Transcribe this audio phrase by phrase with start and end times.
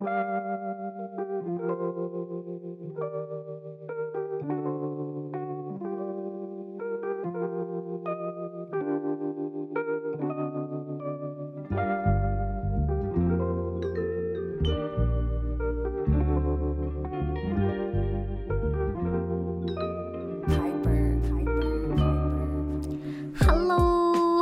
[0.00, 0.14] Hello，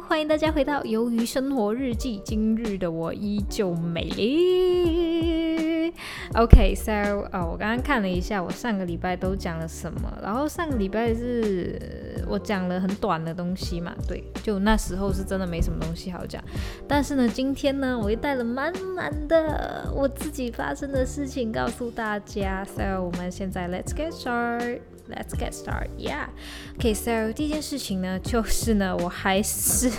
[0.02, 2.18] 欢迎大家回到《鱿鱼生活日记》。
[2.22, 5.05] 今日的我依旧美丽。
[6.36, 6.92] OK，so，
[7.32, 10.12] 哦，我刚刚看了一下，我上个礼拜都讲了什么。
[10.22, 16.42] 然后上个礼拜是我讲了很短的东西嘛，对，就那时候是真的没什么东西好讲。
[16.86, 22.62] 但是呢，今天呢，我又带了满满的我自己发生的事情告诉大家。
[22.64, 24.95] So，我们现在 Let's get started。
[25.08, 25.90] Let's get started.
[25.98, 26.28] Yeah.
[26.78, 26.94] Okay.
[26.94, 29.90] So 第一件事情呢，就是呢，我还是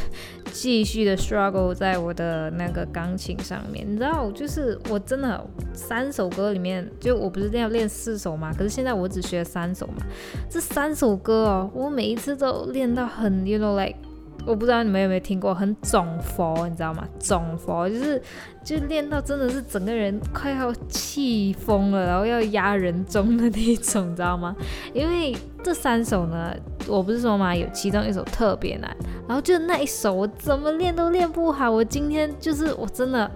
[0.52, 3.86] 继续的 struggle 在我的那个钢琴上面。
[3.90, 8.52] 你知道，就是我真的三首歌里面，就我不是要练四首嘛？
[8.54, 10.06] 可是现在我只学了三首嘛。
[10.50, 14.07] 这三首歌哦，我每一次都练到很，you know like。
[14.48, 17.06] 我不知道你们有没有听过很肿佛，你知道吗？
[17.20, 18.22] 肿佛就是
[18.64, 24.56] 就练到真的是整个人快要气疯了，然后要压人中的那种， 你知道吗？
[24.94, 26.56] 因为这三首呢，
[26.88, 28.90] 我不是说嘛，有其中一首特别难，
[29.28, 31.70] 然后就那一首我怎么练都练不好。
[31.70, 33.30] 我今天就是我真的。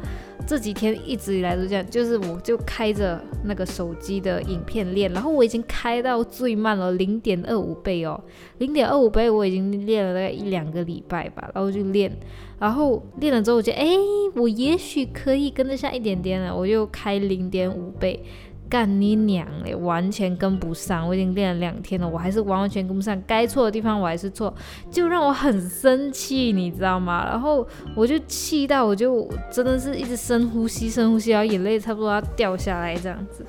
[0.52, 8.22] 这几天一直以来都这样，就是我就开着那个手机的影片练，然后我已经开到最慢了，零点二五倍哦，
[8.58, 12.12] 零点二五倍我已经练了大概一两个礼拜吧，然后就练，
[12.60, 13.96] 然后练了之后我觉得，哎，
[14.36, 18.22] 我也许可以跟得上一点点了，我就开零点五倍。
[18.72, 19.76] 干你娘嘞！
[19.76, 23.22] 完全跟不上，我已经练了两天了，我还是完完全跟不上。
[23.28, 24.54] 该错的地方我还是错，
[24.90, 27.26] 就让我很生气，你知道吗？
[27.26, 33.46] 然后我就气到，我就真的是一直深呼吸，深呼吸，然后眼泪差不多要掉下来这样子，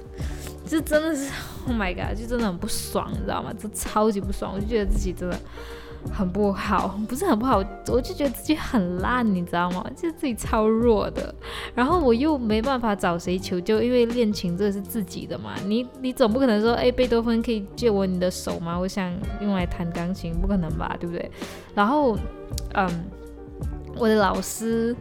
[0.66, 1.30] 就真的是
[1.68, 3.52] ，Oh my god，就真的很不爽，你知道吗？
[3.52, 5.38] 就超级不爽，我就觉得自己真的。
[6.10, 9.84] 很不好， 不是很不好，我就觉得自己很烂，你知道吗？
[9.94, 11.34] 就是自己超弱的，
[11.74, 18.78] 然后我又没办法找谁求救，因为练琴这是自己的嘛，你你总不可能说，哎，贝多芬可以借我你的手吗？
[18.78, 21.30] 我想用来弹钢琴，不可能吧，对不对？
[21.74, 22.16] 然后，
[22.74, 22.88] 嗯，
[23.96, 24.96] 我的老师。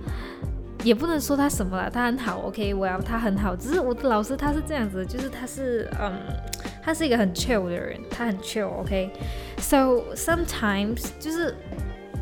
[0.84, 3.56] 也不能说他什么了，他很好，OK，我要他很好。
[3.56, 6.12] 只是我的老师他是这样子，就是他是嗯，
[6.82, 9.12] 他是一个很 chill 的人，他很 chill，OK。
[9.58, 11.56] So sometimes 就是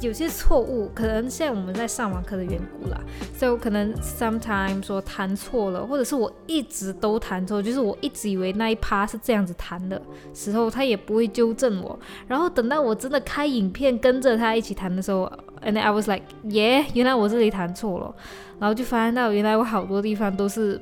[0.02, 3.00] 有些错误，可能现在我们在上网课的缘故啦。
[3.38, 10.02] So 可能 sometimes 说弹错了，或者是我一直都弹错，就是我一直以为那一趴是这样子弹的
[10.34, 12.00] 时候，他也不会纠正我。
[12.28, 15.30] 然后等到我真的开影片跟着他一起弹的时候
[15.62, 18.16] ，and I was like yeah，原来我这里弹错了。
[18.60, 20.80] 然后就发现到，原来我好多地方都是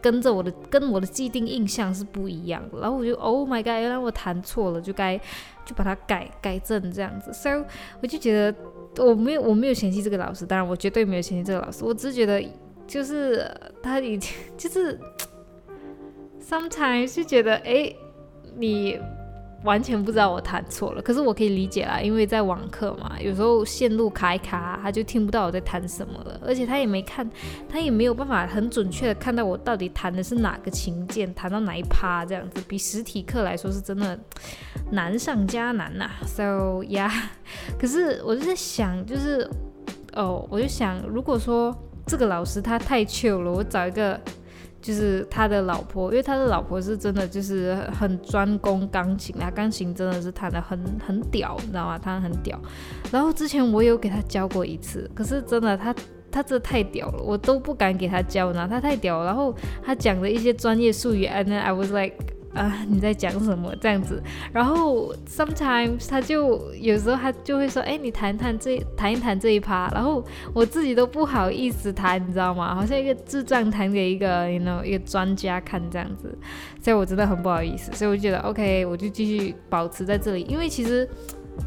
[0.00, 2.80] 跟着我的，跟我的既定印象是不一样的。
[2.80, 5.18] 然后我就，Oh my god，原来我弹错了，就该
[5.64, 7.32] 就把它改改正这样子。
[7.32, 7.64] So
[8.02, 12.42] 我就觉得我没有我没有嫌弃这个老师，当然我绝对没有嫌弃这个老师，我只是觉得
[12.86, 13.50] 就是
[13.82, 14.98] 他已经就是
[16.42, 17.94] sometimes 就觉得哎
[18.56, 18.98] 你。
[19.64, 27.28] 完全不知道我弹错了，可是我可以理解啦，因为在网课嘛，有时候线路卡一卡，他就听不到我在弹什么了，而且他也没看，
[27.68, 34.16] 他也没有办法很准确的看到我到底弹的是哪个琴键，弹到哪一趴这样子，比实体课来说是真的
[34.92, 36.08] 难上加难呐。
[36.24, 37.10] So yeah，
[37.78, 39.50] 可是我就在想，就是
[40.12, 41.76] 哦，我就想，如果说
[42.06, 44.20] 这个老师他太糗了，我找一个。
[44.80, 51.98] 就是他的老婆，因为他的老婆是真的就是很专攻钢琴啊，钢琴真的是弹的很很屌，你知道吗？
[51.98, 52.58] 他很屌。
[53.10, 55.94] 然后之前我有给他教过一次，可是真的他
[56.30, 59.24] 他这太屌了，我都不敢给他教呢，他太屌。
[59.24, 62.14] 然后他讲的一些专业术语，and then I was like。
[62.58, 64.20] 啊，你在讲什么这样子？
[64.52, 72.74] 然后 sometimes 他就有时候他就会说，哎，你谈谈这谈一谈这一趴，然后我自己都不好意思谈，你知道吗？
[72.74, 76.36] 好像一个智障谈给一个，you know 一个专家看这样子，
[76.82, 81.08] 所以我真的很不好意思，所以我觉得 OK，我就继续保持在这里，因为其实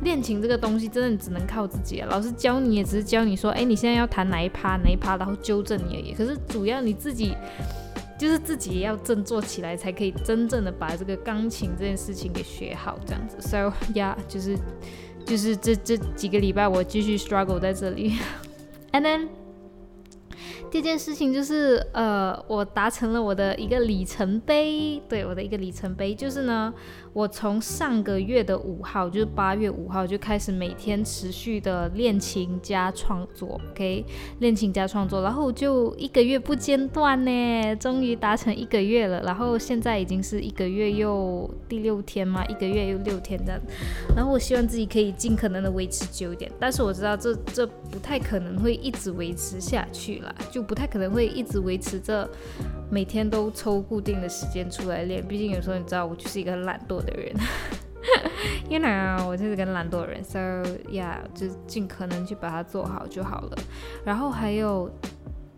[0.04, 7.34] 练琴这个东西真的只能靠自己，老师教你也只是教你说，哎，你现在要弹哪一趴哪一趴，然后纠正你而已，可是主要你自己。
[8.22, 13.42] 就是自己也要振作起来，才可以真正的把这个钢琴这件事情给学好，这样子。
[13.42, 14.56] So yeah，就是
[15.26, 18.20] 就是这这几个礼拜我继续 struggle 在这里。
[18.94, 19.28] And then
[20.70, 26.72] 第二件事情就是呃，我达成了我的一个里程碑，对我的一个里程碑就是呢。
[27.14, 34.06] 我从上个月的五号，就是八月五号就开始每天持续的练琴加创作，OK，
[34.40, 39.22] 练琴加创作，然后就一个月不间断呢，终于达成一个月了。
[39.24, 43.60] 然后现在已经是一个月又第六天嘛，一个月又六天这样。
[44.16, 52.30] 然后我希望自己可以尽可能的维持久一点，但是我知道这这不太可能会一直维持下去了，就不太可能会一直维持着
[52.90, 55.22] 每天都抽固定的时间出来练。
[55.28, 57.01] 毕竟有时候你知道，我就是一个很懒惰。
[57.02, 57.36] 的人，
[58.70, 60.40] You know，我就是个懒惰的人，So
[60.90, 63.58] yeah，就尽可能去把它做好就好了。
[64.06, 64.90] 然后还有，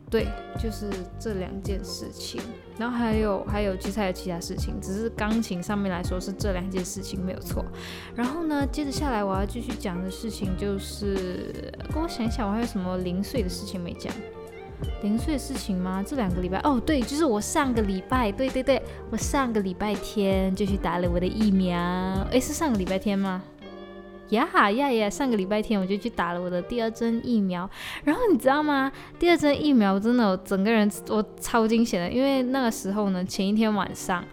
[0.09, 0.27] 对，
[0.59, 2.41] 就是这两件事情。
[2.75, 7.63] 然后还有还有，其实还有其他事情，只是钢琴上面来说是这两件事情没有错。
[8.15, 14.11] 然后呢，接着下来我要继续讲的事情就是，跟我想一想，我还有什么零碎的事情没讲。
[15.01, 16.03] 零碎事情吗？
[16.05, 21.77] 这两个礼拜哦，对，就是我上个礼拜，对对对，我上个礼拜天就去打了我的疫苗。
[22.31, 23.41] 诶，是上个礼拜天吗？
[24.29, 27.69] 呀哈呀呀，上个礼拜天我就去打了我的第二针疫苗。
[28.03, 28.91] 然后你知道吗？
[29.19, 34.23] 第二针疫苗真的整个人我超惊险的，因为那个时候呢，前一天晚上。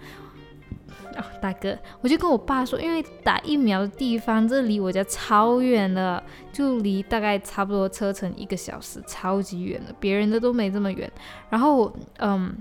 [1.41, 6.23] 大哥，我就跟我爸说，因为打疫苗的地方，这离我家超远的，
[6.53, 11.11] 就离大概差不多车程一个小时，超级远的，别人的都没这么远。
[11.49, 12.55] 然后，嗯。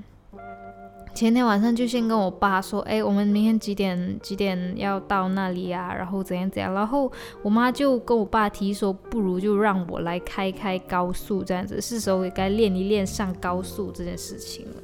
[1.19, 5.93] 前天晚上就先跟我爸说，哎，我们明天几点几点要到那里啊？
[5.93, 6.73] 然后怎样怎样？
[6.73, 7.11] 然后
[7.41, 14.75] 我妈就跟我爸提说，不如就让我来开开高速这样子，是时候也该练一练上高速这件事情了。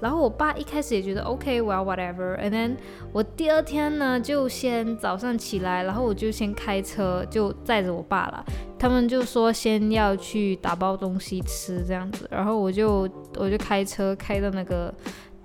[0.00, 2.36] 然后我爸一开始也觉得 OK，well whatever。
[2.40, 2.76] And then
[3.12, 8.44] 我第二天呢，就先早上起来，然后我就先开车就载着我爸了。
[8.80, 14.92] 他们就说先要去打包东西吃这样子，然后我就我就开车开到那个。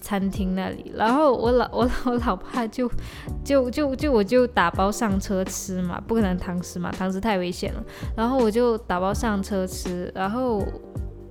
[0.02, 2.90] 餐厅那里，然后我老 我我老爸就
[3.44, 7.84] 就就就我就打包上车吃嘛，不可能堂食嘛，堂食太危险了。
[8.16, 10.66] 然后我就打包上车吃，然后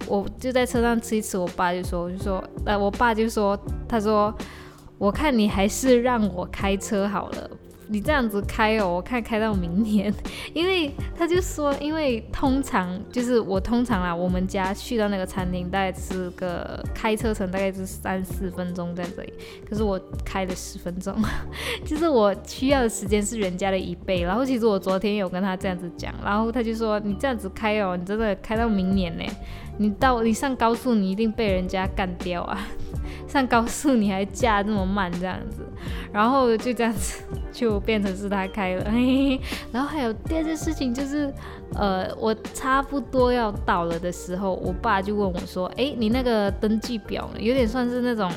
[0.06, 4.34] 我就在车上吃一吃，我爸就说我就说，呃，我爸就说，他说，
[4.98, 7.50] 我看你还是让我开车好了。
[7.88, 10.12] 你这样子开哦，我看开到明年，
[10.52, 19.32] 因为他就说，因为通常就是我通常啊，我们家去到那个餐厅大概是个开车程大概是三四分钟在这里，
[19.68, 21.14] 可是我开了十分钟，
[21.84, 24.22] 就是我需要的时间是人家的一倍。
[24.22, 29.24] 然后其实我昨天有跟他这样子讲，然后他就说你这样子开哦，你真的开到明年呢，
[29.78, 32.68] 你到你上高速你一定被人家干掉啊，
[33.26, 35.62] 上高速你还驾这么慢这样子，
[36.12, 37.78] 然后就这样子就。
[37.88, 38.84] 变成是他开了，
[39.72, 41.32] 然后还有第二件事情就是，
[41.74, 47.40] 呃，我差不多要到了的时候，我爸就问我说：“哎，你那个登记表呢？
[47.40, 48.30] 有点算是那种，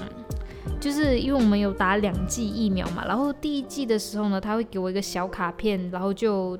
[0.80, 6.58] 就是因为我们有打两剂疫苗嘛，然后第一剂的时候呢，他会给我一个小卡片，然后就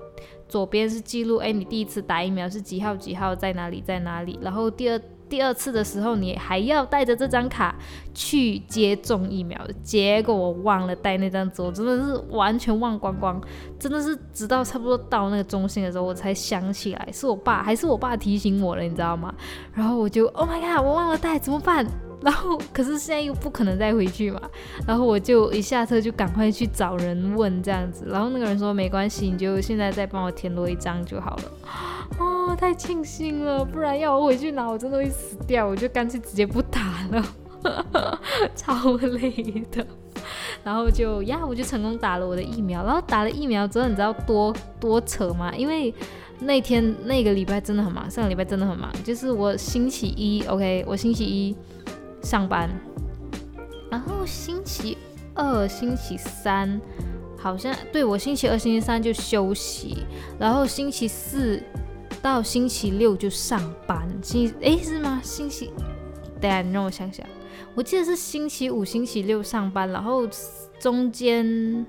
[0.52, 7.74] 左边是记录，哎，你第一次打疫苗是几号几号，在哪里在哪里，然后第二。”第二次的时候，你还要带着这张卡
[8.14, 13.42] 去接种疫苗，结果我忘了带那张纸，我真的是完全忘光光，
[13.80, 19.34] 真的是直到差不多到那个中心的时候，我才想起来，是我爸还是我爸提醒我了，你知道吗？
[19.74, 21.88] 然后我就 Oh my god，我忘了带，怎么办？
[22.22, 24.40] 然后，可是现在又不可能再回去嘛，
[24.86, 31.44] 然后我就一下车就赶快去找人问这样子，然后那个人说没关系，你就现在再帮我填多一张就好了。
[32.20, 37.26] 哦，太庆幸了，不然要我回去拿，我真的会死掉，我就干脆直接不打了，
[38.56, 39.32] 超累
[39.72, 39.86] 的。
[40.64, 45.54] 然后就呀，我就成功打了我的疫苗，然后打了疫苗之后，你知道多多扯吗？
[45.56, 45.94] 因为
[46.40, 51.56] 那天那个礼拜真的很忙，上个礼拜真的很忙，就是我星期一，OK，我星期一。
[52.24, 52.70] 上班，
[53.90, 54.96] 然后星期
[55.34, 56.80] 二、星期三
[57.36, 60.06] 好像对我星期二、星期三就休息，
[60.38, 61.60] 然后星期四
[62.22, 64.08] 到星期六就上班。
[64.22, 65.20] 星期诶是吗？
[65.24, 65.72] 星期
[66.40, 67.26] 等下你让我想想，
[67.76, 70.28] 我记得是星期五、星期六上班，然后
[70.80, 71.86] 中间。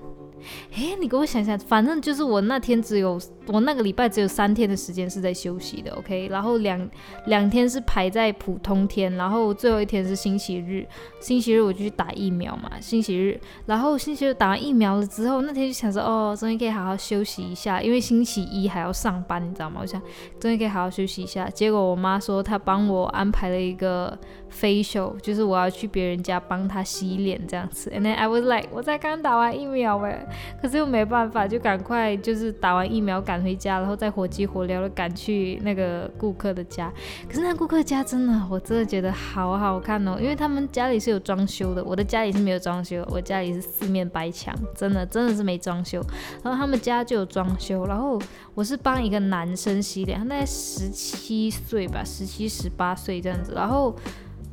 [0.75, 6.89] 哎，你给我想想，反正就是我那天只有我那个礼拜只有三天的时间是在休息的，OK，然后两
[7.27, 10.85] 两天是排在普通天，然后最后一天是星期日，
[11.19, 19.79] 星期日我就去打疫苗嘛，星期日，然后星期日打完疫苗了之后，那天就想说，哦，终于可以好好休息一下，因为星期一还要上班，你知道吗？
[19.81, 20.01] 我想
[20.39, 24.17] 终于可以好好休息一下，结果我妈说她帮我安排了一个
[24.51, 30.25] facial，就是我要去别人家帮她洗脸这样子，and then I was like，我才刚打完疫苗哎。
[30.61, 36.91] 可是又没办法，就赶快就是打完疫苗赶回家，然后再火急火燎的赶去那个顾客的家。
[37.27, 46.01] 可是那顾客家真的，我真的觉得好好看哦，因为他们家里是有装修的，我的家里是没有装修，我家里是四面白墙，真的真的是没装修。
[46.43, 48.21] 然后他们家就有装修，然后
[48.53, 53.95] 我是帮一个男生洗脸，他大概十七岁吧，十七十八岁这样子，然后。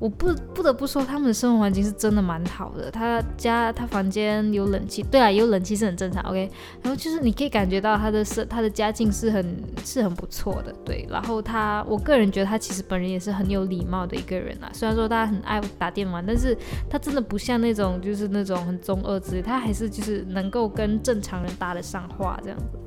[0.00, 2.90] 我不不得不说，他们的生活环境是真的蛮好的。
[2.90, 6.23] 他家他房间有冷气，对啊，有冷气是很正常。
[6.25, 6.50] OK，
[6.83, 11.07] 然后就是你可以感觉到他的是他的家境是很是很不错的，对。
[11.11, 14.71] 然后他，我个人觉得他其实本人也是很有礼貌的一个人啊。
[14.73, 16.57] 虽然说他很爱打电玩，但是
[16.88, 22.78] 他真的不像那种就是那种很中二之类，他还是就是能够跟正常人搭得上话这样子。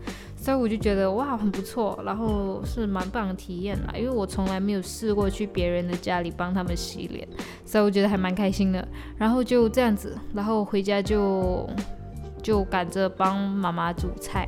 [0.43, 7.25] 所以我就觉得哇很不错，然后是蛮棒的体验啦，因为我从来没有试过去别人的家里帮他们洗脸，
[7.63, 8.85] 所以我觉得还蛮开心的。
[9.17, 11.65] 然后就这样子，然后回家就
[12.41, 14.45] 就赶着帮妈妈煮菜，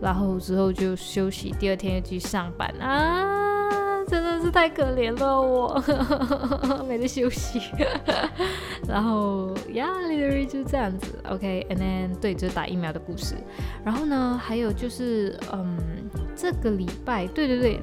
[0.00, 3.53] 然后之后就休息，第二天又去上班啊。
[4.06, 5.82] 真的是太可怜了，我
[6.88, 7.60] 没得休息。
[8.86, 11.18] 然后呀，literally 就这样子。
[11.28, 13.34] OK，and then 对，就是打疫苗的故事。
[13.84, 15.76] 然后呢，还有就是，嗯，
[16.36, 17.80] 这个礼拜，对对对，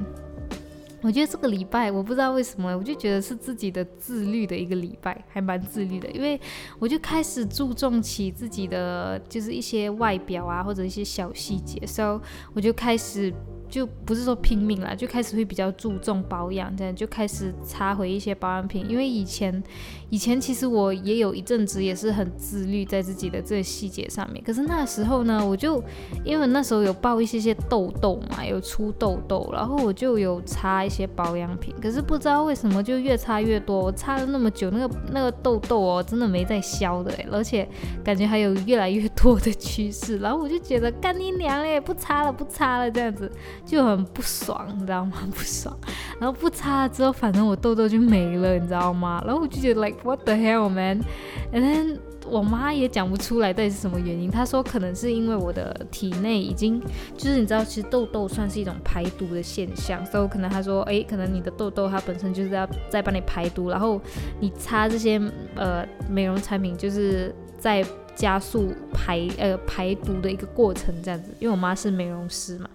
[1.02, 6.40] 我觉得这个礼拜，我不知道为什么，我就觉得是自己的自律的一个礼拜，还蛮自律的，因为
[6.78, 12.22] 我就开始注重起自己的，就是一些外表啊，或者一些小细节，so
[12.54, 13.34] 我就开始。
[13.72, 18.86] 就不是说拼命了，就开始会比较注重保养，这样就开始擦回一些保养品。
[18.90, 19.64] 因为以前，
[20.10, 24.44] 以前其实我也有一阵子也是很自律在自己的这个细节上面。
[24.44, 25.82] 可是那时候呢，我就
[26.26, 31.74] 因为那时候有爆一些些痘痘嘛，有出痘痘，然后我就有擦一些保养品。
[31.82, 37.66] 可是不知道为什么就越擦越多，我擦了那么久，那个那个痘痘哦，真的没在消的，而且
[38.04, 40.18] 感觉还有越来越多的趋势。
[40.18, 43.32] 然后我就觉得干你娘嘞，不擦了不擦了这样子。
[43.66, 45.14] 就很不爽，你知道吗？
[45.32, 45.76] 不爽，
[46.20, 49.22] 然后不擦了之后，反正我痘痘就没了，你知道吗？
[49.26, 54.30] 然后我就觉得 like what the hell man，and then 我妈也讲不出来到底是什么原因。
[54.30, 56.80] 她说可能是因为我的体内已经
[57.18, 64.00] 就是你知道，其实痘痘算是一种排毒的现象，所以可能她说，哎，可能你的痘痘它本身就是要在帮你排毒，然后
[64.40, 65.20] 你擦这些
[65.56, 67.84] 呃美容产品，就是在
[68.16, 71.32] 加速排呃排毒的一个过程这样子。
[71.40, 72.70] 因为我妈是美容师嘛。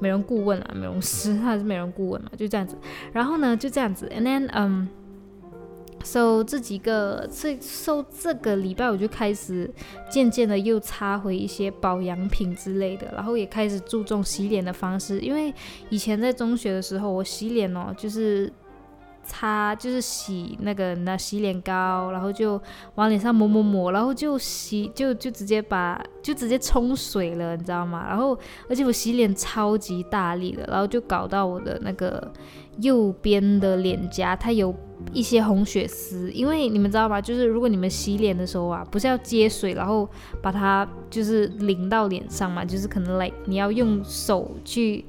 [0.00, 2.76] 美容顾问啊，美容师，他是美容顾问嘛，就这样子。
[3.12, 4.88] 然后呢，就这样子，and then，嗯
[6.02, 9.70] ，so 这几个，这 so 这个礼拜我就开始
[10.10, 15.54] 渐渐的又擦回一些保养品之类的，然后也开始注重洗脸的方式，因为
[15.90, 18.52] 以前在中学的时候，我洗脸哦，就是。
[19.22, 22.60] 擦就是洗那个那洗脸膏，然后就
[22.96, 28.04] 往脸上抹抹抹，然后就洗就就直接把就直接冲水了，你知道吗？
[28.08, 32.32] 然后而且我洗脸超级大力的，然后就搞到我的那个
[32.78, 34.74] 右边的脸颊，它有
[35.12, 36.30] 一些红血丝。
[36.32, 37.20] 因为你们知道吗？
[37.20, 40.08] 就是如果你们洗脸的时候啊，不是要接水，然后
[40.42, 45.04] 把它就是淋到脸上嘛，就是可能 like 你要用手去。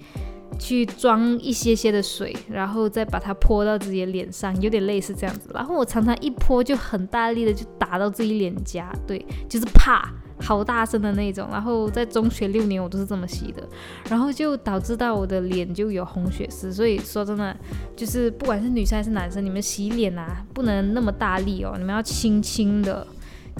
[0.59, 5.49] 去装一些些的水，然后再把它泼到自己的脸上，有点类似这样子。
[5.53, 11.47] 然后我常常一泼就很大力的就打到自己脸颊，对，就是啪，好大声的那种。
[11.51, 13.67] 然后在中学六年我都是这么洗的，
[14.09, 16.71] 然后就导致到我的脸就有红血丝。
[16.71, 17.55] 所以说真的，
[17.95, 23.05] 就是不管是女生还是男生，你们洗脸啊不能那么大力哦，你们要轻轻的。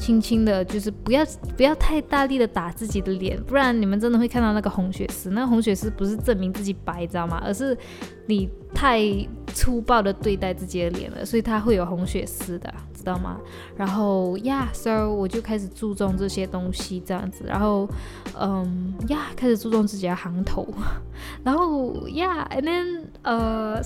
[0.02, 1.24] 轻轻的，就是不要
[1.56, 5.30] 不要太大力的打自己的脸，不然你们真的会看到那个红血丝。
[5.30, 7.40] 那红血丝不是证明自己白，知道吗？
[7.46, 7.78] 而是
[8.26, 9.00] 你太
[9.54, 13.40] 粗暴的对待自己的脸了，所以它会有红血丝的，知道吗？
[13.78, 17.44] 然后呀，so 我就开始注重这些东西，这样子。
[17.46, 17.88] 然后，
[18.40, 20.68] 嗯呀，开始注重自己的行头。
[21.46, 23.80] 然后呀，and then 呃。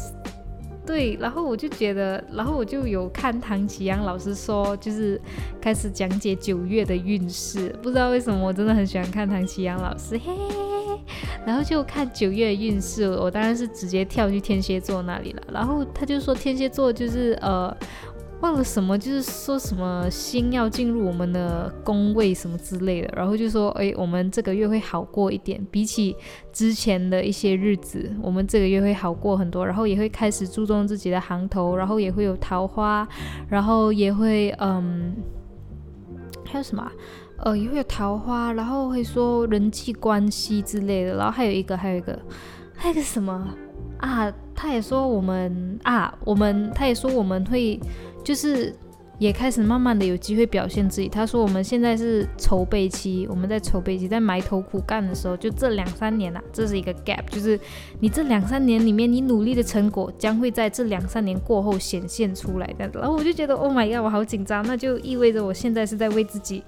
[0.86, 5.20] 对，然后我就觉得，然后我就有看唐启阳老师说，就是
[5.60, 7.70] 开始讲解九月的运势。
[7.82, 10.32] 不知道为什么，我真的很喜欢看唐启阳老师，嘿。
[11.46, 15.44] 然后就看九月运势，我当然是直接跳去天蝎座那里了。
[15.52, 17.76] 然后他就说天蝎座就是呃。
[18.46, 26.16] 忘了什么，就是说什么星要进入我们的宫位什么之类的，然后就说，哎，我们这个月会好过一点，比起
[26.54, 33.08] 之前的一些日子，我们这个月会好过很多，然后也会开始注重自己的行头，然后也会有桃花，
[33.50, 35.16] 然后也会，嗯，
[36.46, 36.92] 还有什么？
[37.38, 42.20] 呃，也会有桃花，然后会说人际关系之类的，然后还有一个，还有一个，
[42.76, 43.48] 还有个什么
[43.98, 44.32] 啊？
[44.54, 47.80] 他也说我们啊，我们他也说我们会。
[48.26, 48.76] 就是
[49.18, 51.08] 也开始慢慢的有机会表现自己。
[51.08, 57.58] 他说我们现在是筹备期，我们在筹备期，在埋头苦干的时候，就这两三年呐，这是一个 gap，就是
[58.02, 63.00] 你这两三年里面你努力的成果将会在这两三年过后显现出来，这样子。
[63.00, 66.62] 然后我就觉得 Oh my god，我好紧张，那就意味着我现在是在为自己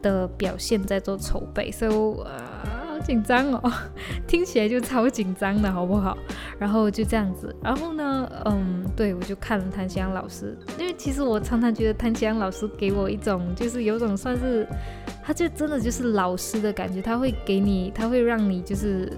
[0.00, 1.70] 的表现在做筹备。
[1.70, 2.81] So 呃。
[3.02, 3.72] 紧张哦，
[4.26, 6.16] 听起来就超紧张的，好不好？
[6.58, 14.66] 然后就这样子，然后呢，嗯，对我就看了谭湘老师，因为其实我常常觉得谭湘老师给我一种，就是有种算是，
[15.22, 19.12] 他就真的就是老师的感觉，他会给你，他会让你就是。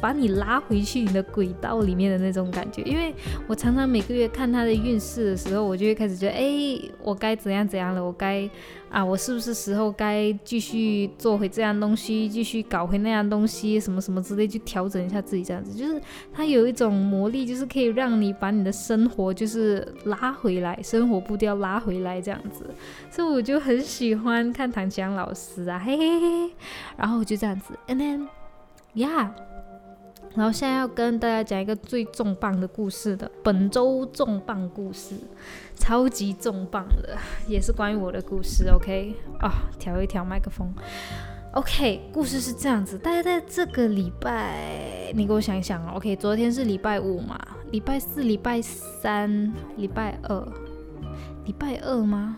[0.00, 3.14] 把你拉回去你的轨道里面的那种感觉，因为
[3.46, 8.48] 我常常每个月看他的运势的时候，我就会开始觉得，哎，我该怎样怎样了，我该
[8.90, 16.00] 啊，我是不是时候该继续做回这样东西，继续搞回那样东西，什么什么之类，去调整一下自己这样子，就是
[16.32, 22.66] 他有一种魔力，就是可以让你把你的生活就是拉回来，生活步调拉回来这样子，
[23.10, 26.54] 所以我就很喜欢看唐江老师啊，嘿嘿嘿，
[26.96, 29.30] 然后我就这样子，and then，yeah。
[30.36, 35.16] 然后现在要跟大家讲一个最重磅的故事的本周重磅故事，
[35.76, 37.16] 超级重磅的，
[37.48, 38.68] 也是关于我的故事。
[38.68, 40.72] OK，啊，调一调麦克风。
[41.52, 47.40] OK，故事是这样子，大家在这个礼拜，你给我想一想 OK，昨天是礼拜五嘛？
[47.70, 50.46] 礼拜四、礼拜三、礼拜二，
[51.46, 52.36] 礼拜二吗？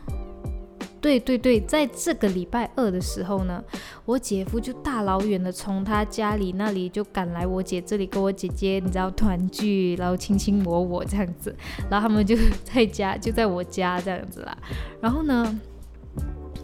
[1.01, 3.63] 对对对，在这个礼拜二的时候呢，
[4.05, 11.55] 我姐夫就大老远的从他家里那里就赶来我姐这里跟我姐姐，你知道团聚，然后卿卿我我这样子，
[11.91, 14.57] 然后他们就 在家，就在我家这样子啦。
[15.01, 15.61] 然后呢？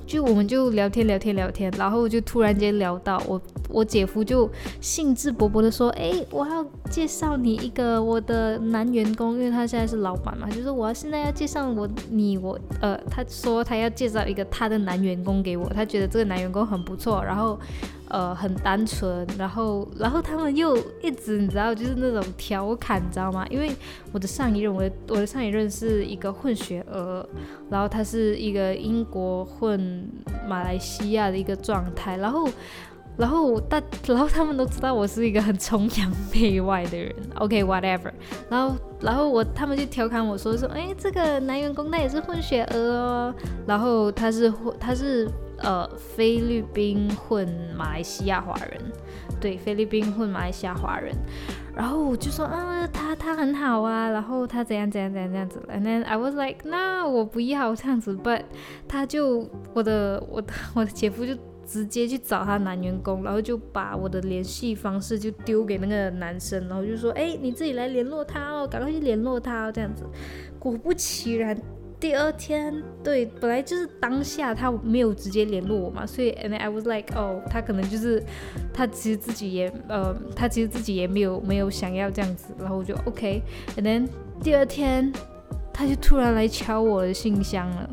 [0.06, 4.48] 就我们就聊天聊天聊天，然后就突然间聊到我，我姐夫就
[4.80, 17.58] 兴致勃勃的说：“哎，我要介绍你一个我的男员工，因为他现在是老板嘛，就是我要现在要介绍我你我呃，他说他要介绍一个他的男员工给我，他觉得这个男员工很不错，然后。”
[18.14, 23.44] 呃，很单纯，然后，然后他们又一直，你知道，就是那种调侃，你知道吗？
[23.50, 23.72] 因为
[24.12, 27.26] 我的上一任，我的我的上一任是一个混血儿，
[27.68, 30.08] 然后他是一个英国混
[30.48, 32.48] 马来西亚的一个状态，然后，
[33.16, 38.12] 然后大，然后他们都知道我是一个很崇洋媚外的人， OK，whatever，
[38.48, 43.34] 然后，然后我他们就调侃我说说，哎，这个男员工他也是混血儿哦，
[43.66, 45.28] 然后他是混，他是。
[45.64, 48.80] 呃，菲律宾混马来西亚华人，
[49.40, 51.14] 对，菲律宾混马来西亚华人，
[51.74, 58.42] 然后我就说，啊，他他很好啊，然后他怎样怎样怎样这样子，and then I was like，那我不要这样子，but
[58.86, 61.34] 他就我的我的 我的姐夫就
[61.64, 70.04] 直接去找他男员工，然后就把我的联系方式就丢给那个男生，然后就说，哎，你自己来联络他哦，赶快去联络他哦，这样子，
[70.58, 71.56] 果不其然。
[72.04, 72.70] 第二天，
[73.02, 78.22] 对，本来就是当下他没有直接联络我嘛，所以，and I was like，哦，他可能就是
[78.74, 84.06] 他其实自己也，呃，他其实自己也没有没有想要这样子，然后我就 OK，and then
[84.42, 85.10] 第二天
[85.72, 87.90] 他就突然来敲我的信箱了。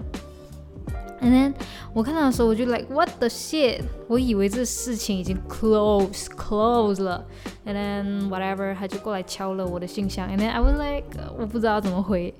[1.21, 1.53] And then
[1.93, 7.23] 我看到的时候，我就 like what the shit，我以为这事情已经 close close 了。
[7.65, 10.27] And then whatever，他就过来敲了我的信箱。
[10.27, 11.05] And then I was like，
[11.37, 12.33] 我不知道怎么回。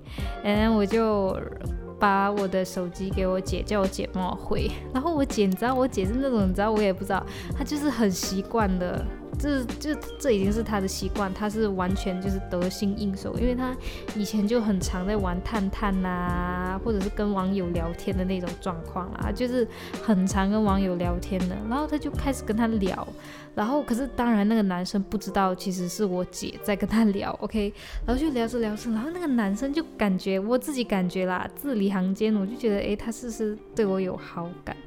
[0.44, 1.38] And then 我就
[2.00, 4.72] 把我的手机给我姐，叫我姐帮我回。
[4.92, 7.24] 然后我姐，你知道我姐是那种，你知道我也不知道，
[7.56, 9.06] 她就是很习惯的。
[9.42, 13.76] 这就这已经是他的习惯，他是完全就是得心应手，因为他
[14.16, 19.68] 以前就很常在玩探探呐，或者是跟网友聊天的那种状况啦，就是
[20.04, 23.08] 很常跟网友聊天的，然后他就开始跟他聊，
[23.56, 27.74] 然后可是当然那个男生不知道其实是我姐在跟他聊，OK，
[28.06, 34.78] 然后就聊着聊着，然后那个男生就感觉我自己感觉啦，字里行间我就觉得诶，他是不是对我有好感？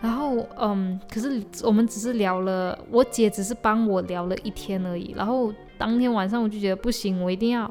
[0.00, 5.12] 然后，嗯，可是我们只是聊了，我姐只是帮我聊了一天而已。
[5.14, 7.70] 然后当天晚上我就觉得不行，我一定要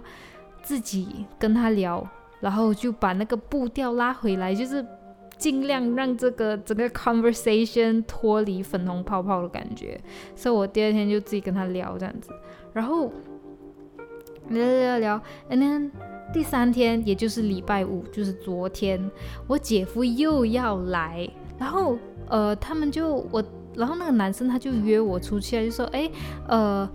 [0.61, 2.07] 自己跟他聊，
[2.39, 4.85] 然后就把那个步调拉回来，就是
[5.39, 9.99] 尽量让这个整个 conversation 脱离粉红泡泡的感觉。
[10.35, 12.29] 所以我第二天就自己跟他聊这样子，
[12.73, 13.11] 然后
[14.49, 15.89] 聊聊聊，and then
[16.31, 19.09] 第三天，也就是礼拜五，就是昨天，
[19.47, 21.97] 我姐夫又要来，然后。
[22.29, 23.43] 呃，他们就我，
[23.75, 26.09] 然后那个男生他就约我出去啊，就说，哎，
[26.47, 26.89] 呃，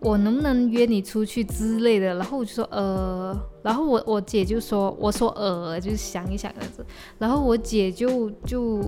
[0.00, 6.84] 我能不能约你出去之类的，然后我就说，呃，然后我我姐就说，我说，呃，就是想一想这样子，
[7.18, 8.82] 然后我姐就就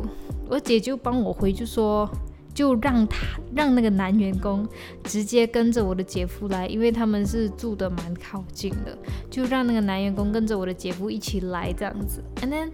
[0.48, 2.08] 我姐就帮我回，就说。
[2.52, 3.16] 就让他
[3.54, 4.66] 让那个男员工
[5.04, 8.98] 直接跟着我的姐夫来，因为他们是住的蛮靠近的，
[9.30, 12.20] 就让那个男员工跟着我的姐夫一起来这样子。
[12.42, 12.70] And then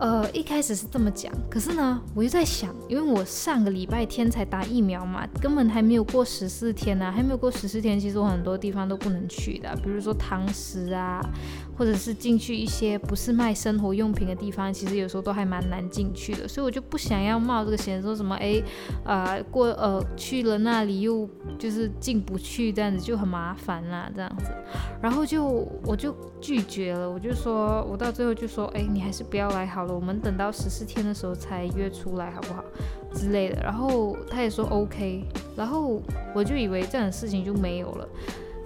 [0.00, 11.20] 呃，一开始是这么讲，可是呢，我就在想，因为我上个礼拜天才打疫苗嘛，根本还没有过十四天呢，还没有过十四天，其实我很多地方都不能去的，比如说堂食啊，
[11.80, 18.62] 或者是进去一些不是卖生活用品的地方，其实有时候都还蛮难进去的，所以我就不想要冒这个险，说什么哎，
[19.02, 21.26] 呃，过呃去了那里又
[21.58, 24.52] 就是进不去，这样子就很麻烦啦，这样子，
[25.00, 29.94] 然后就我就拒绝了，我就说，我到最后就说，哎，你还是不要来好了。
[29.94, 32.62] 我们等到十四天的时候才约出来，好不好？
[33.14, 33.58] 之类的。
[33.62, 35.24] 然后他也说 OK，
[35.56, 36.02] 然后
[36.34, 38.06] 我就以为这样的事情就没有了。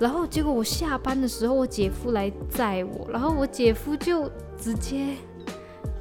[0.05, 5.15] 然后结果我下班的时候，我姐夫来载我，然后我姐夫就直接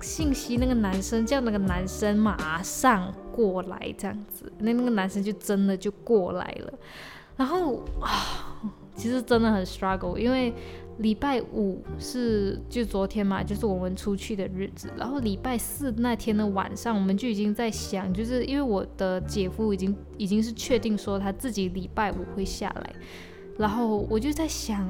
[0.02, 4.52] 信息那个男生，叫那个男生马上过来，这样子。
[4.60, 6.74] 那那个男生就真的就过来了。
[7.38, 8.62] 然后啊，
[8.94, 10.54] 其实真的很 struggle，因为。
[11.00, 14.88] 礼拜五是就昨天嘛，就是我们出去的日子。
[14.96, 22.96] 然后礼拜四那天的晚上，我们就已经在想，就是因为我的姐夫已经已经是确定说他自己礼拜五会下来，
[23.58, 24.88] 然后我就在想。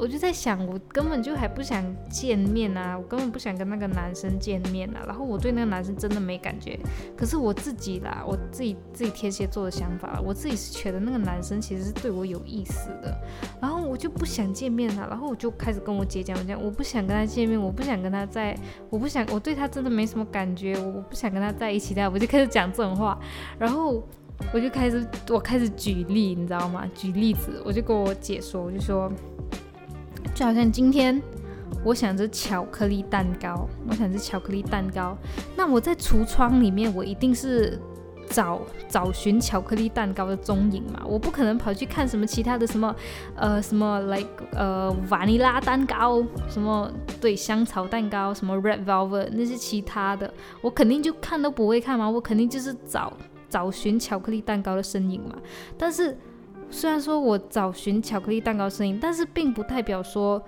[0.00, 5.02] 我就在想，我根本就还不想见面啊，我根本不想跟那个男生见面啊。
[5.04, 6.78] 然后我对那个男生真的没感觉，
[7.16, 13.12] 可是我自己啦，我自己自己天蝎座的想法，我自己是觉得那个男生其实是对我有意思的。
[13.60, 18.56] 然后我就不想见面了，然后我就开始跟我姐讲，我讲我不想跟他见面，我不想跟他在，
[18.90, 23.18] 我不想，我对他真的没什么感觉，我不想跟他在一起的，我就开始讲这种话。
[23.58, 24.00] 然后
[24.52, 26.84] 我就开始，我开始举例，你知道吗？
[26.94, 29.10] 举例子，我就跟我姐说，我就说。
[30.34, 31.20] 就好像今天
[31.84, 35.16] 我想着巧克力蛋糕，我想着巧克力蛋糕，
[35.56, 37.76] 那我在橱窗里面，我一定是
[38.28, 42.94] 找找寻巧克力蛋糕的踪影嘛，我不可能跑去看什么其他的什么
[43.34, 46.88] 呃什么 like 呃瓦尼拉蛋糕，什么
[47.20, 53.12] 对香草蛋糕，什么 red velvet 那些其他的，我肯定就看都不会看嘛，我肯定就是找
[53.48, 55.36] 找寻巧克力蛋糕的身影嘛，
[55.76, 56.16] 但是。
[56.70, 60.38] 虽然说我找寻巧克力蛋糕身影，但是并不代表说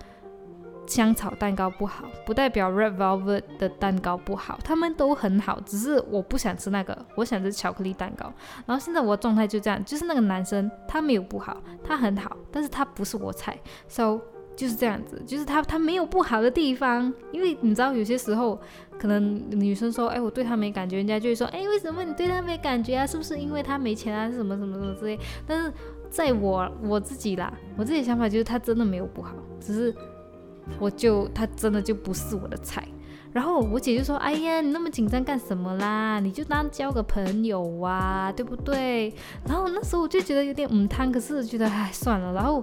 [0.87, 8.31] 香草蛋糕不好，不代表 red velvet 的蛋糕不好，他们都很好，只是我不想吃那个，我想吃巧克力蛋糕。
[8.67, 13.59] 然后现在我的状态就这样，就是那个男生他没有不好，他很好，但是他不是我菜
[13.89, 14.21] ，so
[14.61, 18.61] 就是这样子，就是他他没有不好的地方，因为你知道有些时候。
[19.01, 23.07] 可能女生说，哎，我对他没感觉，人家就会说，哎，为什么你对他没感觉啊？
[23.07, 24.29] 是不是因为他没钱啊？
[24.29, 25.19] 是什么什么什么之类？
[25.47, 25.73] 但是
[26.11, 29.95] 在我我自己啦，我自己想法就是他真的没有不好，只是
[30.79, 32.87] 我就他真的就不是我的菜。
[33.33, 36.19] 然后我姐就说，哎呀，你那么紧张干什么啦？
[36.21, 39.13] 你就当交个朋友啊，对不对？
[39.47, 42.33] 然后那时候我就觉得有点嗯贪，可是觉得哎算了。
[42.33, 42.63] 然后。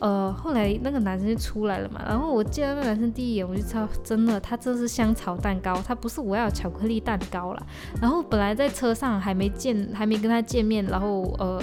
[0.00, 7.66] 呃，后来那个男生就出来了嘛，然后我见到那男生第一眼，我就知道真的，他这是香草蛋糕，他不是我要巧克力蛋糕了。
[8.00, 11.60] 然后本来在车上还没见，还没跟他见面，然后呃，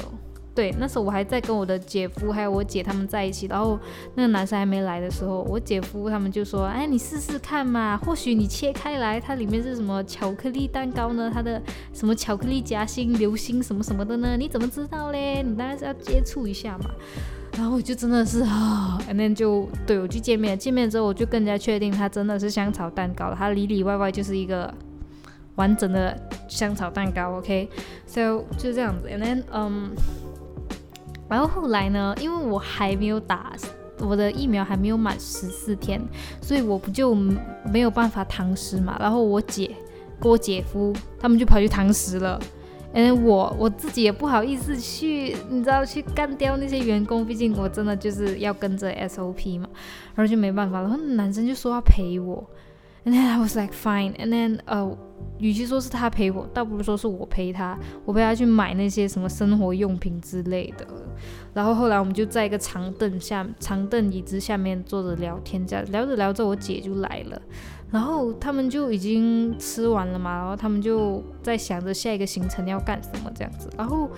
[0.56, 3.78] 对，那时候我还在跟我的姐夫还有我姐他们在一起，然后
[4.16, 11.30] 那个男生还没来的时候，我姐夫他们就说，哎，你试试看嘛，或许你切开来，它里面是什么巧克力蛋糕呢？
[11.32, 11.62] 它的
[11.94, 14.38] 什么巧克力夹心、流心什么什么的呢？
[14.38, 15.44] 你怎么知道嘞？
[15.44, 16.90] 你当然是要接触一下嘛。
[17.58, 24.74] 然后我就真的是啊，and then 就对我去见面，见面之后我就更加确定它真的是香草蛋糕了，它里里外外就是一个
[25.56, 26.18] 完整的
[26.50, 29.92] 香草蛋糕，OK，so 就这样子，and then 嗯，
[31.30, 33.54] 然后后来呢，因为我还没有打
[34.00, 36.02] 我的疫苗还没有满十四天，
[36.42, 37.16] 所以我不就
[37.72, 39.72] 没有办法堂食嘛，然后我姐
[40.20, 42.40] 跟我姐夫他们就跑去堂食了。
[42.98, 49.68] 嗯，我我自己也不好意思去，你知道去干掉那些员工，毕竟我真的就是要跟着 SOP 嘛，
[50.16, 50.80] 然后就没办法。
[50.80, 52.42] 然后男生就说要陪我
[53.06, 54.98] ，and then I was like fine，and then 呃，
[55.40, 60.86] 与其说是他陪我，倒不如说是我陪他，我陪他去买那些什么生活用品之类的。
[61.54, 67.42] 然后后来我们就在一个长凳下、长凳椅子下面坐着聊天，这样聊着聊着，我姐就来了。
[67.92, 74.10] 然后他们就已经吃完了嘛，然后他们就在想着下一个行程要干什么这样子，然后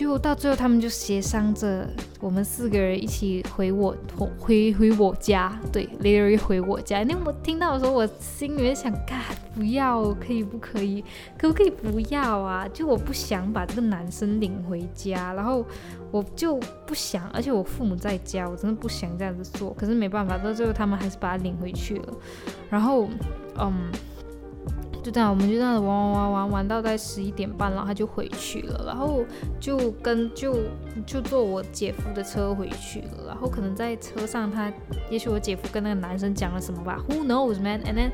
[0.00, 1.86] 就到最后他们就协商着
[2.20, 3.94] 我们四个人一起回我
[4.38, 7.04] 回回我家，对，Lily 回我家。
[7.04, 9.20] 那我听到的时候，我心里面想，干
[9.54, 11.04] 不要，可以不可以？
[11.36, 12.66] 可不可以不要啊？
[12.72, 15.66] 就我不想把这个男生领回家，然后。
[16.12, 19.72] 我就不想，而且我父母在家，我真的不想这样子做。
[19.74, 22.14] 可是没办法，到最后他们还是把他领回去了。
[22.68, 23.08] 然后，
[23.60, 23.72] 嗯，
[25.02, 28.84] 就这样，我们就这样玩玩玩玩玩到在十一点半，然后他就回去了。
[28.86, 29.24] 然后
[29.58, 30.56] 就跟就
[31.06, 33.26] 就坐我姐夫的车回去了。
[33.28, 34.72] 然后可能在车上，他
[35.10, 37.80] 也许我姐夫跟那个男生讲了什么吧，Who knows, man?
[37.82, 38.10] And then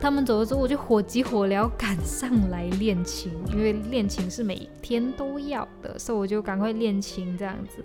[0.00, 7.84] 他们走了之后，我就火急火燎赶上来练琴，因为练琴是每天都要的，所以我就赶快练琴这样子。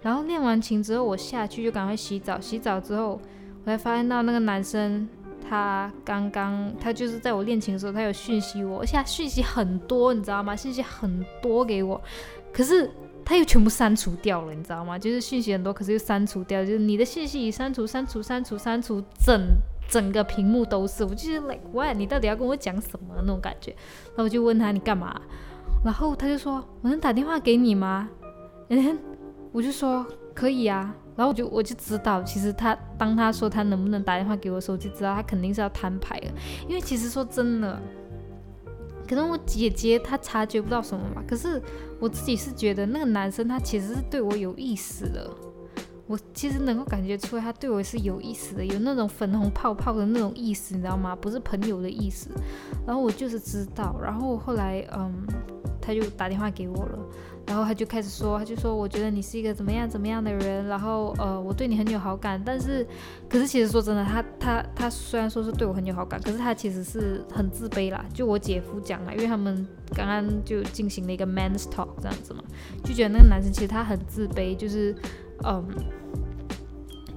[0.00, 2.40] 然后练完琴之后，我下去就赶快洗澡。
[2.40, 3.20] 洗澡之后，
[3.64, 5.08] 我才发现到那个男生。
[5.48, 10.54] 他刚刚，他就是在我练琴的时候，他有讯息我，而且讯息很多，你知道吗？
[10.56, 12.00] 讯息很多给我，
[12.52, 12.90] 可是
[13.24, 14.98] 他又全部删除掉了，你知道吗？
[14.98, 19.40] 就是讯息很多，可是又删除掉，就是你的信息已删除、删除、删除、删除，整
[19.88, 21.04] 整个屏幕都是。
[21.04, 21.96] 我就是 like what？
[21.96, 23.70] 你到底要跟我讲什么那种感觉？
[24.10, 25.20] 然后我就问他你干嘛？
[25.84, 28.08] 然后他就说我能打电话给你吗？
[28.68, 28.98] 嗯，
[29.50, 30.94] 我就说可以啊。
[31.14, 36.32] 然后我就我就知道，其实他当他说他能不能打电话给我的时候，就知道他肯定是要摊牌了。
[36.66, 37.78] 因为其实说真的，
[39.06, 41.60] 可能我姐姐她察觉不到什么嘛，可是
[42.00, 45.30] 我自己是觉得那个男生他其实是对我有意思的。
[46.06, 51.14] 我其实能够感觉出来，他对我是有意思的，有那种粉红泡泡的那种意思，你知道吗？
[51.14, 52.30] 不是朋友的意思。
[52.86, 55.12] 然后我就是知道，然后后来嗯，
[55.80, 56.98] 他就打电话给我了。
[57.46, 62.86] 然后他就开始说，他就说，我觉得你是一个怎么样怎么样的人，然后呃，我对你很有好感，但是，
[63.28, 68.04] 可是其实说真的，他他他虽然说是对我很有好感，可是他其实是很自卑啦。
[68.14, 72.42] 就我姐夫讲了，因为他们刚刚就进行了一个 man's talk 这样子嘛，
[72.84, 74.94] 就觉得那个男生其实他很自卑，就是
[75.44, 75.66] 嗯，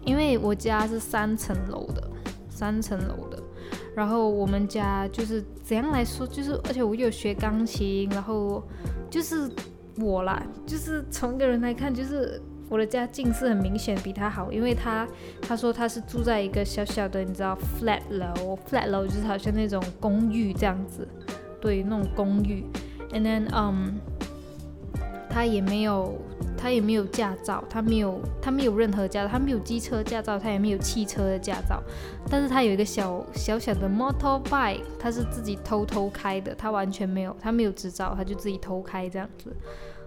[0.03, 2.09] 因为我家是三层楼的，
[2.49, 3.41] 三层楼的，
[3.95, 8.61] 然后我们家就是怎样来说，就是而且我有学钢琴，然后
[9.09, 9.49] 就是。
[9.99, 15.08] 我啦，就是从一个人来看，就是我的家境是很明显比他好，因为他
[15.41, 21.08] 他说他是住在一个小小的，你知道 flat 楼，flat 楼就是好像那种公寓这样子，
[21.62, 22.65] 对，那种公寓。
[23.12, 23.93] And then，嗯，
[25.29, 26.19] 他也没有
[26.58, 31.82] 他也没有驾照，他没有他没有任何驾照，他没有机车驾照，他也没有汽车的驾照，
[32.30, 39.56] 但是他有一个小小小的 motorbike，他是自己偷偷开的，他完全没有他没有执照，他就自己偷开这样子。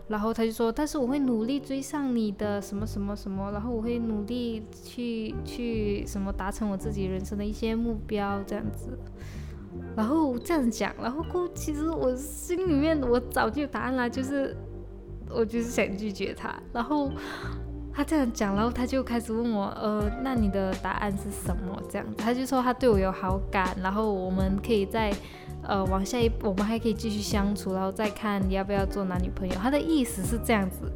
[0.08, 8.98] 然后他就说，但是我会努力追上你的什么什么什么，然后我会努力去去什么达成我自己人生的一些目标这样子。
[9.94, 14.56] 然后这样讲，然后过其实我心里面我早就有答案了，就是
[15.30, 16.54] 我就是想拒绝他。
[16.72, 17.10] 然后
[17.94, 21.82] 他这样讲，然后他就开始问我，呃，那你的答案是什么？
[21.90, 25.12] 这样子，他就说他对我有好感，然后我们可以在。
[25.64, 29.54] 呃，往下一，我们还可以继续相处，然后再看你要不要做男女朋友。
[29.56, 30.90] 他的意思是这样子，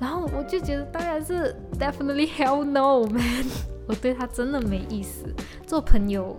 [0.00, 3.44] 然后我就觉得当然是 definitely hell no man，
[3.86, 5.26] 我对他真的没意思，
[5.66, 6.34] 做朋友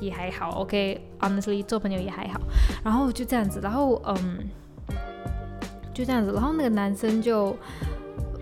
[0.00, 2.40] 也还好，OK，honestly 做朋友也还好。
[2.84, 4.50] 然后就这样子，然后嗯，
[5.96, 7.56] 就这样子，然后那个男生就。